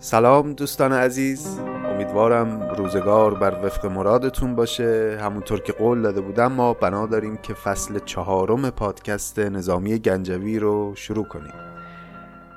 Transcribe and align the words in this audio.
سلام 0.00 0.52
دوستان 0.52 0.92
عزیز. 0.92 1.58
امیدوارم 1.58 2.70
روزگار 2.76 3.34
بر 3.34 3.64
وفق 3.64 3.86
مرادتون 3.86 4.54
باشه. 4.54 5.18
همونطور 5.22 5.60
که 5.60 5.72
قول 5.72 6.02
داده 6.02 6.20
بودم 6.20 6.52
ما 6.52 6.74
بنا 6.74 7.06
داریم 7.06 7.36
که 7.36 7.54
فصل 7.54 7.98
چهارم 7.98 8.70
پادکست 8.70 9.38
نظامی 9.38 9.98
گنجوی 9.98 10.58
رو 10.58 10.92
شروع 10.94 11.24
کنیم. 11.24 11.52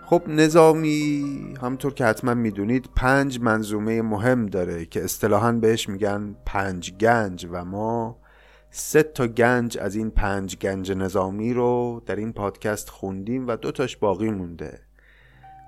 خب 0.06 0.22
نظامی 0.28 1.24
همونطور 1.62 1.94
که 1.94 2.06
حتما 2.06 2.34
می‌دونید 2.34 2.90
پنج 2.96 3.40
منظومه 3.40 4.02
مهم 4.02 4.46
داره 4.46 4.86
که 4.86 5.04
اصطلاحا 5.04 5.52
بهش 5.52 5.90
میگن 5.90 6.36
پنج 6.46 6.94
گنج 6.94 7.48
و 7.52 7.66
ما 7.66 8.18
سه 8.70 9.04
تا 9.04 9.28
گنج 9.28 9.78
از 9.78 9.96
این 9.96 10.10
پنج 10.10 10.58
گنج 10.58 10.92
نظامی 10.92 11.54
رو 11.54 12.02
در 12.06 12.16
این 12.16 12.34
پادکست 12.34 12.90
خوندیم 12.90 13.48
و 13.48 13.56
دو 13.56 13.72
تاش 13.72 13.98
باقی 13.98 14.30
مونده. 14.30 14.80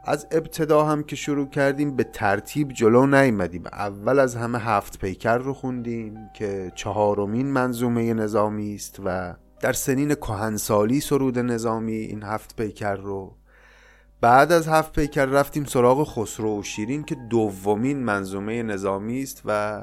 از 0.05 0.27
ابتدا 0.31 0.85
هم 0.85 1.03
که 1.03 1.15
شروع 1.15 1.49
کردیم 1.49 1.95
به 1.95 2.03
ترتیب 2.03 2.71
جلو 2.71 3.07
نیمدیم 3.07 3.63
اول 3.65 4.19
از 4.19 4.35
همه 4.35 4.59
هفت 4.59 4.99
پیکر 4.99 5.37
رو 5.37 5.53
خوندیم 5.53 6.29
که 6.33 6.71
چهارمین 6.75 7.47
منظومه 7.47 8.13
نظامی 8.13 8.75
است 8.75 8.99
و 9.05 9.35
در 9.59 9.73
سنین 9.73 10.15
کهنسالی 10.15 10.99
سرود 10.99 11.39
نظامی 11.39 11.95
این 11.95 12.23
هفت 12.23 12.55
پیکر 12.55 12.95
رو. 12.95 13.35
بعد 14.21 14.51
از 14.51 14.67
هفت 14.67 14.99
پیکر 14.99 15.25
رفتیم 15.25 15.65
سراغ 15.65 16.07
خسرو 16.07 16.59
و 16.59 16.63
شیرین 16.63 17.03
که 17.03 17.15
دومین 17.29 18.03
منظومه 18.03 18.63
نظامی 18.63 19.23
است 19.23 19.41
و 19.45 19.81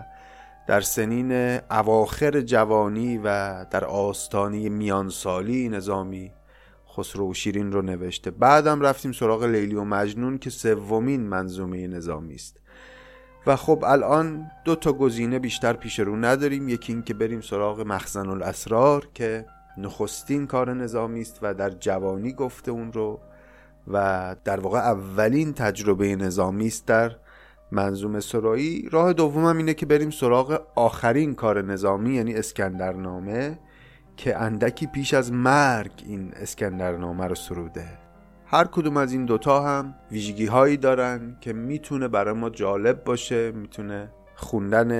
در 0.66 0.80
سنین 0.80 1.32
اواخر 1.71 2.41
جوانی 2.41 3.18
و 3.18 3.65
در 3.71 3.84
آستانی 3.84 4.68
میانسالی 4.68 5.68
نظامی 5.68 6.32
خسرو 6.97 7.30
و 7.30 7.35
شیرین 7.35 7.73
رو 7.73 7.83
نوشته. 7.83 8.30
بعدم 8.30 8.80
رفتیم 8.80 9.12
سراغ 9.12 9.45
لیلی 9.45 9.75
و 9.75 9.85
مجنون 9.85 10.38
که 10.38 10.51
سومین 10.51 11.21
منظومه 11.21 11.87
نظامی 11.87 12.35
است. 12.35 12.57
و 13.47 13.57
خب 13.57 13.85
الان 13.87 14.51
دو 14.65 14.77
تا 14.77 14.93
گزینه 14.93 15.38
بیشتر 15.38 15.73
پیش 15.73 15.99
رو 15.99 16.16
نداریم. 16.16 16.69
یکی 16.69 16.93
این 16.93 17.02
که 17.02 17.15
بریم 17.15 17.41
سراغ 17.41 17.80
مخزن 17.80 18.29
الاسرار 18.29 19.09
که 19.15 19.47
نخستین 19.79 20.47
کار 20.47 20.74
نظامی 20.74 21.21
است 21.21 21.38
و 21.43 21.55
در 21.55 21.71
جوانی 21.71 22.32
گفته 22.32 22.71
اون 22.71 22.93
رو 22.93 23.21
و 23.88 24.37
در 24.45 24.60
واقع 24.60 24.79
اولین 24.79 25.52
تجربه 25.52 26.16
نظامی 26.16 26.66
است 26.66 26.87
در 26.87 27.16
منظوم 27.73 28.21
سرایی. 28.21 28.88
راه 28.93 29.13
دومم 29.13 29.57
اینه 29.57 29.75
که 29.75 29.87
بریم 29.87 30.10
سراغ 30.10 30.63
آخرین 30.75 31.35
کار 31.35 31.63
نظامی 31.63 32.15
یعنی 32.15 32.35
اسکندرنامه. 32.35 33.59
که 34.21 34.37
اندکی 34.37 34.87
پیش 34.87 35.15
از 35.15 35.32
مرگ 35.32 35.90
این 36.07 36.32
اسکندرنامه 36.37 37.26
رو 37.26 37.35
سروده 37.35 37.88
هر 38.46 38.65
کدوم 38.65 38.96
از 38.96 39.13
این 39.13 39.24
دوتا 39.24 39.63
هم 39.63 39.95
ویژگی 40.10 40.46
هایی 40.46 40.76
دارن 40.76 41.37
که 41.40 41.52
می‌تونه 41.52 42.09
برای 42.09 42.35
ما 42.35 42.51
جالب 42.51 43.04
باشه 43.04 43.52
می‌تونه 43.52 44.10
خوندن 44.35 44.91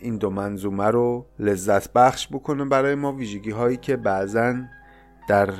این 0.00 0.16
دو 0.16 0.30
منظومه 0.30 0.84
رو 0.84 1.26
لذت 1.38 1.92
بخش 1.92 2.28
بکنه 2.28 2.64
برای 2.64 2.94
ما. 2.94 3.12
ویژگی 3.12 3.50
هایی 3.50 3.76
که 3.76 3.96
بعضا 3.96 4.54
در 5.28 5.50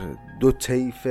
دو 0.41 0.53
طیف 0.53 1.06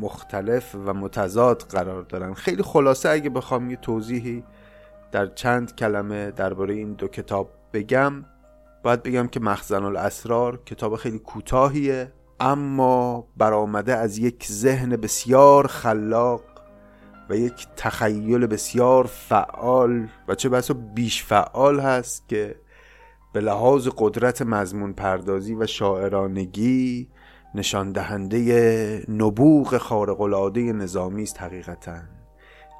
مختلف 0.00 0.74
و 0.74 0.94
متضاد 0.94 1.62
قرار 1.62 2.02
دارن. 2.02 2.34
خیلی 2.34 2.62
خلاصه 2.62 3.08
اگه 3.08 3.30
بخوام 3.30 3.70
یه 3.70 3.76
توضیحی 3.76 4.44
در 5.12 5.26
چند 5.26 5.76
کلمه 5.76 6.30
درباره 6.30 6.74
این 6.74 6.92
دو 6.92 7.08
کتاب 7.08 7.50
بگم. 7.72 8.24
باید 8.82 9.02
بگم 9.02 9.26
که 9.26 9.40
مخزن 9.40 9.84
الاسرار 9.84 10.60
کتاب 10.66 10.96
خیلی 10.96 11.18
کوتاهیه 11.18 12.12
اما 12.40 13.26
برآمده 13.36 13.96
از 13.96 14.18
یک 14.18 14.46
ذهن 14.46 14.96
بسیار 14.96 15.66
خلاق 15.66 16.42
و 17.30 17.36
یک 17.36 17.66
تخیل 17.76 18.46
بسیار 18.46 19.06
فعال 19.06 20.08
و 20.28 20.34
چه 20.34 20.48
بسا 20.48 20.74
بیش 20.74 21.24
فعال 21.24 21.80
هست 21.80 22.28
که 22.28 22.56
به 23.32 23.40
لحاظ 23.40 23.88
قدرت 23.98 24.42
مضمون 24.42 24.92
پردازی 24.92 25.54
و 25.54 25.66
شاعرانگی 25.66 27.08
نشان 27.54 27.92
دهنده 27.92 29.04
نبوغ 29.08 29.78
خارق 29.78 30.20
العاده 30.20 30.60
نظامی 30.60 31.22
است 31.22 31.40
حقیقتا. 31.40 31.98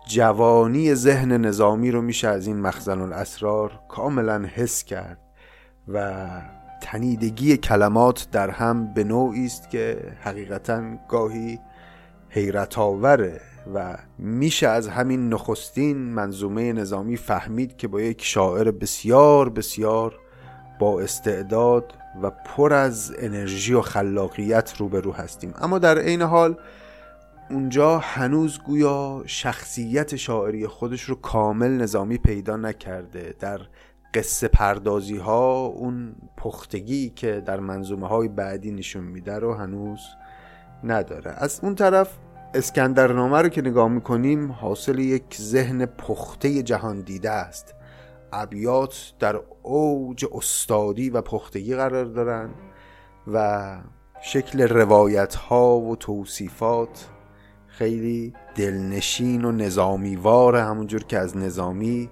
جوانی 0.08 0.94
ذهن 0.94 1.32
نظامی 1.32 1.90
رو 1.90 2.02
میشه 2.02 2.28
از 2.28 2.46
این 2.46 2.60
مخزن 2.60 3.00
الاسرار 3.00 3.80
کاملا 3.88 4.44
حس 4.54 4.84
کرد. 4.84 5.18
و 5.88 6.26
تنیدگی 6.82 7.56
کلمات 7.56 8.28
در 8.32 8.50
هم 8.50 8.94
به 8.94 9.04
نوعی 9.04 9.46
است 9.46 9.70
که 9.70 10.12
حقیقتا 10.20 10.82
گاهی 11.08 11.58
حیرت 12.28 12.78
آوره 12.78 13.40
و 13.74 13.98
میشه 14.18 14.68
از 14.68 14.88
همین 14.88 15.28
نخستین 15.28 15.96
منظومه 15.96 16.72
نظامی 16.72 17.16
فهمید 17.16 17.76
که 17.76 17.88
با 17.88 18.00
یک 18.00 18.24
شاعر 18.24 18.70
بسیار 18.70 19.48
بسیار 19.48 20.18
با 20.78 21.00
استعداد 21.00 21.92
و 22.22 22.30
پر 22.30 22.72
از 22.72 23.14
انرژی 23.18 23.74
و 23.74 23.80
خلاقیت 23.80 24.74
روبرو 24.78 25.12
هستیم. 25.12 25.54
اما 25.58 25.78
در 25.78 25.98
عین 25.98 26.22
حال 26.22 26.56
اونجا 27.50 27.98
هنوز 27.98 28.58
گویا 28.58 29.22
شخصیت 29.26 30.16
شاعری 30.16 30.66
خودش 30.66 31.02
رو 31.02 31.14
کامل 31.14 31.70
نظامی 31.70 32.18
پیدا 32.18 32.56
نکرده. 32.56 33.34
در 33.40 33.60
قصه 34.14 34.48
پردازی 34.48 35.16
ها 35.16 35.66
اون 35.66 36.14
پختگی 36.36 37.10
که 37.10 37.42
در 37.46 37.60
منظومه 37.60 38.08
های 38.08 38.28
بعدی 38.28 38.70
نشون 38.70 39.04
میده 39.04 39.38
رو 39.38 39.54
هنوز 39.54 40.00
نداره. 40.84 41.30
از 41.36 41.60
اون 41.62 41.74
طرف 41.74 42.18
اسکندرنامه 42.54 43.42
رو 43.42 43.48
که 43.48 43.60
نگاه 43.60 43.88
می‌کنیم 43.88 44.52
حاصل 44.52 44.98
یک 44.98 45.36
ذهن 45.40 45.86
پخته 45.86 46.62
جهان 46.62 47.00
دیده 47.00 47.30
است. 47.30 47.74
ابیات 48.32 49.12
در 49.18 49.40
اوج 49.62 50.26
استادی 50.32 51.10
و 51.10 51.20
پختگی 51.20 51.74
قرار 51.74 52.04
دارن 52.04 52.50
و 53.26 53.76
شکل 54.22 54.62
روایت 54.68 55.34
ها 55.34 55.78
و 55.78 55.96
توصیفات 55.96 57.08
خیلی 57.66 58.32
دلنشین 58.54 59.44
و 59.44 59.52
نظامیوار 59.52 60.56
همونجور 60.56 61.04
که 61.04 61.18
از 61.18 61.36
نظامی 61.36 62.10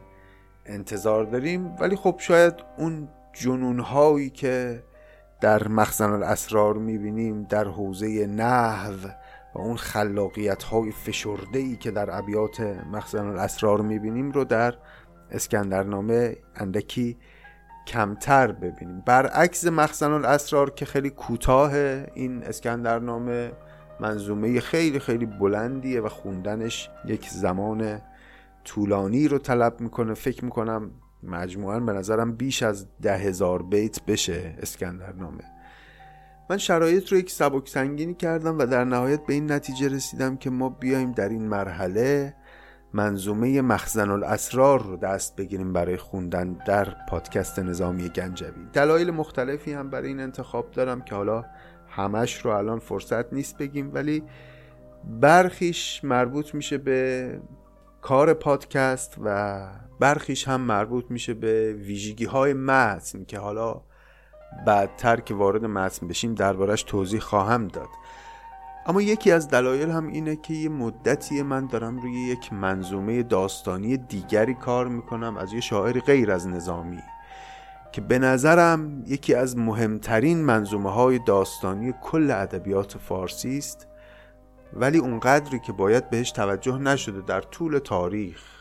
انتظار 0.66 1.24
داریم. 1.24 1.76
ولی 1.80 1.96
خب 1.96 2.16
شاید 2.18 2.54
اون 2.78 3.08
جنون 3.32 3.80
هایی 3.80 4.30
که 4.30 4.82
در 5.40 5.68
مخزن 5.68 6.10
الاسرار 6.12 6.74
می‌بینیم 6.74 7.42
در 7.42 7.64
حوزه 7.64 8.26
نحو 8.26 9.08
و 9.54 9.58
اون 9.58 9.76
خلاقیت 9.76 10.62
های 10.62 10.92
فشرده 10.92 11.58
ای 11.58 11.76
که 11.76 11.90
در 11.90 12.18
ابیات 12.18 12.60
مخزن 12.92 13.26
الاسرار 13.26 13.80
می‌بینیم 13.80 14.32
رو 14.32 14.44
در 14.44 14.74
اسکندرنامه 15.30 16.36
اندکی 16.56 17.16
کمتر 17.86 18.52
ببینیم. 18.52 19.02
برعکس 19.06 19.66
مخزن 19.66 20.12
الاسرار 20.12 20.70
که 20.70 20.84
خیلی 20.84 21.10
کوتاه 21.10 21.74
این 22.14 22.42
اسکندرنامه 22.42 23.52
منظومه 24.00 24.60
خیلی 24.60 24.98
خیلی 24.98 25.26
بلندیه 25.26 26.00
و 26.00 26.08
خوندنش 26.08 26.90
یک 27.04 27.28
زمان 27.28 28.00
طولانی 28.64 29.28
رو 29.28 29.38
طلب 29.38 29.80
می‌کنه. 29.80 30.14
فکر 30.14 30.44
می‌کنم 30.44 30.90
مجموعا 31.22 31.80
به 31.80 31.92
نظرم 31.92 32.32
بیش 32.32 32.62
از 32.62 32.86
ده 33.02 33.16
هزار 33.16 33.62
بیت 33.62 34.04
بشه 34.04 34.54
اسکندرنامه. 34.62 35.44
من 36.50 36.58
شرایط 36.58 37.12
رو 37.12 37.18
یک 37.18 37.30
سبک 37.30 37.68
سنگینی 37.68 38.14
کردم 38.14 38.58
و 38.58 38.66
در 38.66 38.84
نهایت 38.84 39.26
به 39.26 39.34
این 39.34 39.52
نتیجه 39.52 39.88
رسیدم 39.88 40.36
که 40.36 40.50
ما 40.50 40.68
بیایم 40.68 41.12
در 41.12 41.28
این 41.28 41.48
مرحله 41.48 42.34
منظومه 42.92 43.60
مخزن 43.60 44.10
الاسرار 44.10 44.82
رو 44.82 44.96
دست 44.96 45.36
بگیریم 45.36 45.72
برای 45.72 45.96
خوندن 45.96 46.52
در 46.52 46.96
پادکست 47.08 47.58
نظامی 47.58 48.08
گنجوی. 48.08 48.66
دلایل 48.72 49.10
مختلفی 49.10 49.72
هم 49.72 49.90
برای 49.90 50.08
این 50.08 50.20
انتخاب 50.20 50.70
دارم 50.70 51.00
که 51.00 51.14
حالا 51.14 51.44
همش 51.88 52.44
رو 52.44 52.50
الان 52.50 52.78
فرصت 52.78 53.32
نیست 53.32 53.58
بگیم 53.58 53.94
ولی 53.94 54.22
برخیش 55.20 56.04
مربوط 56.04 56.54
میشه 56.54 56.78
به 56.78 57.40
کار 58.02 58.34
پادکست 58.34 59.16
و 59.24 59.60
برخیش 60.00 60.48
هم 60.48 60.60
مربوط 60.60 61.04
میشه 61.10 61.34
به 61.34 61.72
ویژگی 61.72 62.24
های 62.24 62.52
متن 62.52 63.24
که 63.24 63.38
حالا 63.38 63.80
بعدتر 64.66 65.20
که 65.20 65.34
وارد 65.34 65.64
متن 65.64 66.08
بشیم 66.08 66.34
دربارش 66.34 66.82
توضیح 66.82 67.20
خواهم 67.20 67.68
داد. 67.68 67.88
اما 68.86 69.02
یکی 69.02 69.32
از 69.32 69.48
دلایل 69.48 69.90
هم 69.90 70.06
اینه 70.06 70.36
که 70.36 70.54
یه 70.54 70.68
مدتی 70.68 71.42
من 71.42 71.66
دارم 71.66 71.98
روی 71.98 72.12
یک 72.12 72.52
منظومه 72.52 73.22
داستانی 73.22 73.96
دیگری 73.96 74.54
کار 74.54 74.88
می‌کنم 74.88 75.36
از 75.36 75.52
یه 75.52 75.60
شاعری 75.60 76.00
غیر 76.00 76.32
از 76.32 76.48
نظامی 76.48 77.02
که 77.92 78.00
به 78.00 78.18
نظرم 78.18 79.04
یکی 79.06 79.34
از 79.34 79.56
مهمترین 79.56 80.44
منظومه 80.44 80.90
های 80.90 81.18
داستانی 81.18 81.94
کل 82.02 82.30
ادبیات 82.30 82.98
فارسی 82.98 83.58
است. 83.58 83.86
ولی 84.72 84.98
اونقدری 84.98 85.58
که 85.58 85.72
باید 85.72 86.10
بهش 86.10 86.32
توجه 86.32 86.78
نشده 86.78 87.20
در 87.20 87.40
طول 87.40 87.78
تاریخ. 87.78 88.60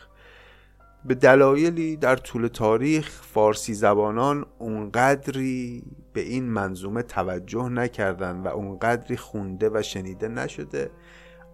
به 1.04 1.14
دلایلی 1.14 1.96
در 1.96 2.16
طول 2.16 2.46
تاریخ 2.46 3.22
فارسی 3.22 3.74
زبانان 3.74 4.46
اونقدری 4.58 5.82
به 6.12 6.20
این 6.20 6.44
منظومه 6.44 7.02
توجه 7.02 7.68
نکردن 7.68 8.40
و 8.40 8.48
اونقدری 8.48 9.16
خونده 9.16 9.70
و 9.74 9.82
شنیده 9.82 10.28
نشده 10.28 10.90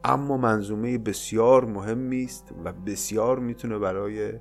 اما 0.04 0.36
منظومه 0.36 0.98
بسیار 0.98 1.64
مهمی 1.64 2.24
است 2.24 2.52
و 2.64 2.72
بسیار 2.72 3.38
می‌تونه 3.38 3.78
برای 3.78 4.32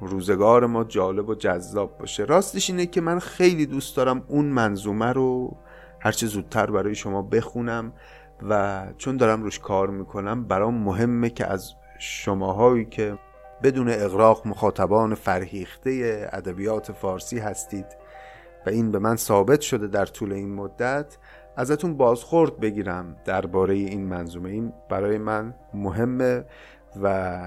روزگار 0.00 0.66
ما 0.66 0.84
جالب 0.84 1.28
و 1.28 1.34
جذاب 1.34 1.98
باشه. 1.98 2.24
راستش 2.24 2.70
اینه 2.70 2.86
که 2.86 3.00
من 3.00 3.18
خیلی 3.18 3.66
دوست 3.66 3.96
دارم 3.96 4.24
اون 4.28 4.44
منظومه 4.44 5.12
رو 5.12 5.56
هرچه 6.00 6.26
زودتر 6.26 6.70
برای 6.70 6.94
شما 6.94 7.22
بخونم. 7.22 7.92
و 8.42 8.84
چون 8.98 9.16
دارم 9.16 9.42
روش 9.42 9.58
کار 9.58 9.90
می‌کنم 9.90 10.44
برام 10.44 10.74
مهمه 10.74 11.30
که 11.30 11.46
از 11.46 11.74
شماهایی 11.98 12.84
که 12.84 13.18
بدون 13.62 13.88
اغراق 13.88 14.46
مخاطبان 14.46 15.14
فرهیخته 15.14 16.28
ادبیات 16.32 16.92
فارسی 16.92 17.38
هستید 17.38 17.86
و 18.66 18.70
این 18.70 18.90
به 18.90 18.98
من 18.98 19.16
ثابت 19.16 19.60
شده 19.60 19.86
در 19.86 20.06
طول 20.06 20.32
این 20.32 20.54
مدت 20.54 21.18
ازتون 21.56 21.96
بازخورد 21.96 22.60
بگیرم 22.60 23.16
درباره 23.24 23.74
این 23.74 24.06
منظومه. 24.06 24.50
این 24.50 24.72
برای 24.88 25.18
من 25.18 25.54
مهمه 25.74 26.44
و 27.02 27.40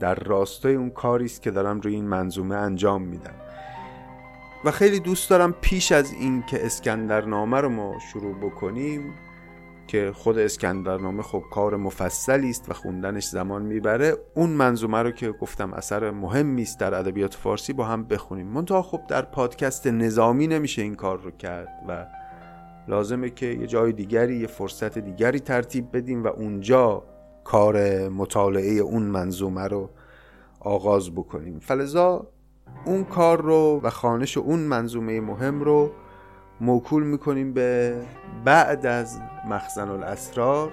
در 0.00 0.14
راستای 0.14 0.74
اون 0.74 0.90
کاری 0.90 1.24
است 1.24 1.42
که 1.42 1.50
دارم 1.50 1.80
روی 1.80 1.94
این 1.94 2.08
منظومه 2.08 2.54
انجام 2.54 3.02
میدم. 3.02 3.34
و 4.64 4.70
خیلی 4.70 5.00
دوست 5.00 5.30
دارم 5.30 5.54
پیش 5.60 5.92
از 5.92 6.12
این 6.12 6.42
که 6.42 6.66
اسکندرنامه 6.66 7.60
رو 7.60 7.68
ما 7.68 7.94
شروع 8.12 8.34
بکنیم 8.34 9.14
که 9.88 10.12
خود 10.14 10.38
اسکندرنامه 10.38 11.22
خب 11.22 11.42
کار 11.50 11.76
مفصلی 11.76 12.50
است 12.50 12.70
و 12.70 12.74
خوندنش 12.74 13.24
زمان 13.24 13.62
می‌بره 13.62 14.16
اون 14.34 14.50
منظومه 14.50 15.02
رو 15.02 15.10
که 15.10 15.32
گفتم 15.32 15.72
اثر 15.72 16.10
مهمی 16.10 16.62
است 16.62 16.80
در 16.80 16.94
ادبیات 16.94 17.34
فارسی 17.34 17.72
با 17.72 17.84
هم 17.84 18.04
بخونیم. 18.04 18.46
منتها 18.46 18.82
خب 18.82 19.00
در 19.08 19.22
پادکست 19.22 19.86
نظامی 19.86 20.46
نمیشه 20.46 20.82
این 20.82 20.94
کار 20.94 21.20
رو 21.20 21.30
کرد 21.30 21.68
و 21.88 22.06
لازمه 22.88 23.30
که 23.30 23.46
یه 23.46 23.66
جای 23.66 23.92
دیگری 23.92 24.36
یه 24.36 24.46
فرصت 24.46 24.98
دیگری 24.98 25.40
ترتیب 25.40 25.96
بدیم 25.96 26.24
و 26.24 26.26
اونجا 26.26 27.02
کار 27.44 28.08
مطالعه 28.08 28.72
اون 28.72 29.02
منظومه 29.02 29.64
رو 29.64 29.90
آغاز 30.60 31.10
بکنیم. 31.10 31.58
فلزا 31.58 32.26
اون 32.84 33.04
کار 33.04 33.40
رو 33.40 33.80
و 33.82 33.90
خانش 33.90 34.38
اون 34.38 34.60
منظومه 34.60 35.20
مهم 35.20 35.60
رو 35.60 35.90
موکول 36.60 37.02
می‌کنیم 37.02 37.52
به 37.52 37.96
بعد 38.44 38.86
از 38.86 39.20
مخزن 39.48 39.88
الاسرار 39.88 40.72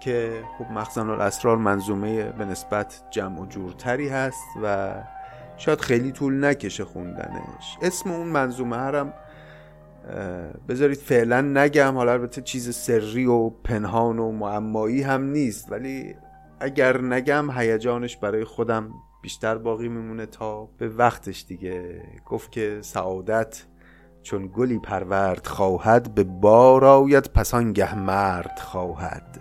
که 0.00 0.42
خب 0.58 0.70
مخزن 0.70 1.08
الاسرار 1.10 1.56
منظومه 1.56 2.24
به 2.24 2.44
نسبت 2.44 3.02
جمع 3.10 3.40
و 3.40 3.46
جورتری 3.46 4.08
هست 4.08 4.44
و 4.62 4.94
شاید 5.56 5.80
خیلی 5.80 6.12
طول 6.12 6.44
نکشه 6.44 6.84
خوندنش. 6.84 7.78
اسم 7.82 8.10
اون 8.10 8.26
منظومه 8.26 8.76
هرم 8.76 9.12
بذارید 10.68 10.98
فعلا 10.98 11.40
نگم 11.40 11.94
حالا 11.94 12.12
البته 12.12 12.42
چیز 12.42 12.76
سری 12.76 13.26
و 13.26 13.50
پنهان 13.50 14.18
و 14.18 14.32
معمایی 14.32 15.02
هم 15.02 15.22
نیست 15.22 15.72
ولی 15.72 16.16
اگر 16.60 17.00
نگم 17.00 17.50
هیجانش 17.50 18.16
برای 18.16 18.44
خودم 18.44 18.90
بیشتر 19.22 19.58
باقی 19.58 19.88
میمونه 19.88 20.26
تا 20.26 20.64
به 20.78 20.88
وقتش 20.88 21.44
دیگه. 21.48 22.02
گفت 22.26 22.52
که 22.52 22.78
سعادت 22.80 23.64
چون 24.24 24.50
گلی 24.56 24.78
پرورد 24.78 25.46
خواهد 25.46 26.14
به 26.14 26.24
بار 26.24 26.84
آید 26.84 27.24
پس 27.24 27.54
آنگه 27.54 27.98
مرد 27.98 28.58
خواهد. 28.58 29.40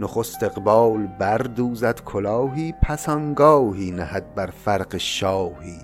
نخست 0.00 0.42
اقبال 0.42 1.06
بردوزد 1.06 2.00
کلاهی 2.00 2.74
پس 2.82 3.08
آنگاهی 3.08 3.90
نهد 3.90 4.34
بر 4.34 4.46
فرق 4.46 4.96
شاهی. 4.96 5.78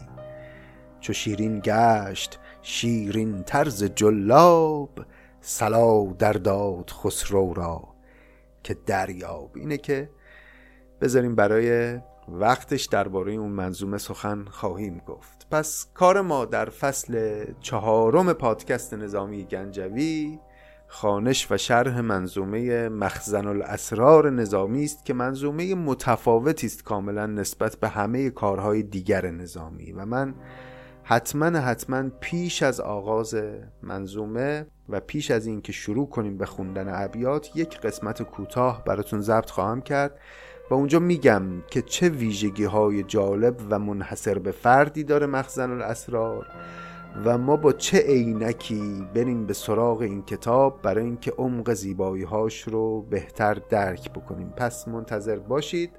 چو 1.00 1.12
شیرین 1.12 1.60
گشت 1.64 2.38
شیرین 2.62 3.42
طرز 3.42 3.84
جلاب 3.84 4.90
سلا 5.40 6.04
در 6.04 6.32
داد 6.32 6.90
خسرو 6.90 7.54
را. 7.54 7.88
که 8.62 8.76
دریاب 8.86 9.50
اینه 9.54 9.76
که 9.76 10.10
بذاریم 11.00 11.34
برای 11.34 11.98
وقتش 12.28 12.84
درباره 12.84 13.32
اون 13.32 13.50
منظومه 13.50 13.98
سخن 13.98 14.44
خواهیم 14.44 15.02
گفت. 15.06 15.41
پس 15.52 15.86
کار 15.94 16.20
ما 16.20 16.44
در 16.44 16.64
فصل 16.68 17.44
چهارم 17.60 18.32
پادکست 18.32 18.94
نظامی 18.94 19.44
گنجوی 19.44 20.38
خانش 20.86 21.46
و 21.50 21.56
شرح 21.56 22.00
منظومه 22.00 22.88
مخزن 22.88 23.46
الاسرار 23.46 24.30
نظامی 24.30 24.84
است 24.84 25.04
که 25.04 25.14
منظومه 25.14 25.74
متفاوتی 25.74 26.66
است 26.66 26.84
کاملا 26.84 27.26
نسبت 27.26 27.76
به 27.76 27.88
همه 27.88 28.30
کارهای 28.30 28.82
دیگر 28.82 29.30
نظامی. 29.30 29.92
و 29.92 30.06
من 30.06 30.34
حتما 31.02 31.46
حتما 31.46 32.08
پیش 32.20 32.62
از 32.62 32.80
آغاز 32.80 33.36
منظومه 33.82 34.66
و 34.88 35.00
پیش 35.00 35.30
از 35.30 35.46
اینکه 35.46 35.72
شروع 35.72 36.08
کنیم 36.08 36.38
به 36.38 36.46
خوندن 36.46 37.02
ابیات 37.04 37.56
یک 37.56 37.80
قسمت 37.80 38.22
کوتاه 38.22 38.84
براتون 38.84 39.20
ضبط 39.20 39.50
خواهم 39.50 39.82
کرد. 39.82 40.18
و 40.72 40.74
اونجا 40.74 40.98
میگم 40.98 41.42
که 41.70 41.82
چه 41.82 42.08
ویژگی 42.08 42.64
های 42.64 43.02
جالب 43.02 43.56
و 43.70 43.78
منحصر 43.78 44.38
به 44.38 44.52
فردی 44.52 45.04
داره 45.04 45.26
مخزن 45.26 45.70
الاسرار 45.70 46.46
و 47.24 47.38
ما 47.38 47.56
با 47.56 47.72
چه 47.72 47.98
عینکی 47.98 49.06
بریم 49.14 49.46
به 49.46 49.52
سراغ 49.52 50.00
این 50.00 50.22
کتاب 50.22 50.82
برای 50.82 51.04
اینکه 51.04 51.32
عمق 51.38 51.72
زیبایی 51.72 52.22
هاش 52.22 52.62
رو 52.62 53.02
بهتر 53.02 53.54
درک 53.54 54.12
بکنیم. 54.12 54.52
پس 54.56 54.88
منتظر 54.88 55.38
باشید. 55.38 55.90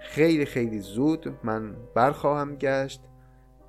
خیلی 0.00 0.44
خیلی 0.44 0.78
زود 0.78 1.38
من 1.44 1.76
برخواهم 1.94 2.56
گشت 2.56 3.00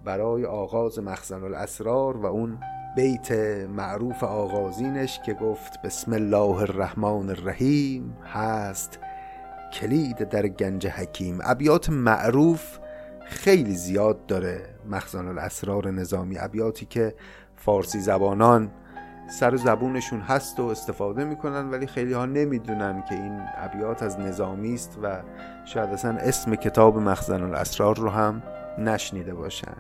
برای 0.06 0.46
آغاز 0.46 1.00
مخزن 1.00 1.44
الاسرار 1.44 2.18
و 2.18 2.26
اون 2.26 2.60
بیت 2.96 3.32
معروف 3.70 4.24
آغازینش 4.24 5.20
که 5.26 5.34
گفت 5.34 5.82
بسم 5.82 6.14
الله 6.14 6.62
الرحمن 6.62 7.30
الرحیم 7.30 8.18
هست. 8.34 9.00
کلید 9.74 10.30
در 10.30 10.48
گنج 10.48 10.88
حکیم. 10.88 11.40
ابیات 11.44 11.90
معروف 11.90 12.80
خیلی 13.26 13.76
زیاد 13.76 14.26
داره. 14.26 14.62
مخزن 14.90 15.28
الاسرار 15.28 15.92
نظامی 15.92 16.38
ابیاتی 16.40 16.86
که 16.86 17.16
فارسی 17.56 18.00
زبانان 18.00 18.72
سر 19.40 19.56
زبونشون 19.56 20.20
هست 20.20 20.60
و 20.60 20.64
استفاده 20.64 21.24
می‌کنن 21.26 21.70
ولی 21.70 21.88
خیلی 21.88 22.14
ها 22.14 22.26
نمی‌دونن 22.26 23.04
که 23.10 23.16
این 23.16 23.42
ابیات 23.58 24.04
از 24.04 24.20
نظامی 24.20 24.74
است 24.74 24.98
و 25.04 25.22
شاید 25.66 25.90
اصلا 25.90 26.18
اسم 26.18 26.56
کتاب 26.56 26.98
مخزن 26.98 27.44
الاسرار 27.44 27.98
رو 27.98 28.10
هم 28.10 28.44
نشنیده 28.78 29.34
باشن. 29.34 29.78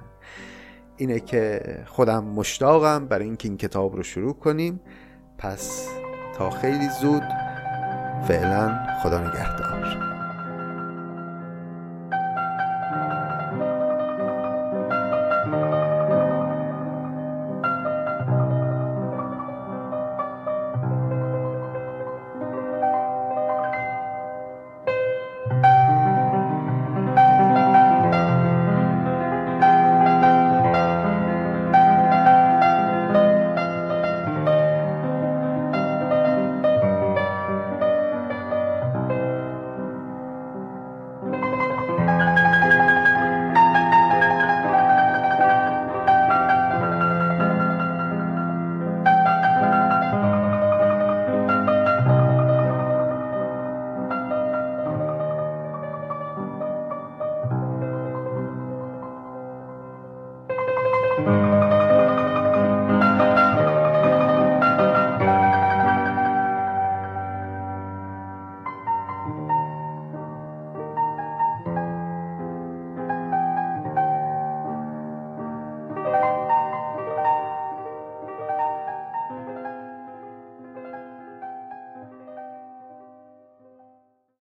اینه 0.97 1.19
که 1.19 1.61
خودم 1.85 2.23
مشتاقم 2.23 3.05
برای 3.05 3.25
اینکه 3.25 3.47
این 3.47 3.57
کتاب 3.57 3.95
رو 3.95 4.03
شروع 4.03 4.33
کنیم. 4.33 4.79
پس 5.37 5.87
تا 6.37 6.49
خیلی 6.49 6.89
زود 7.01 7.23
فعلا 8.27 8.79
خدا 9.03 9.19
نگهدار. 9.19 10.12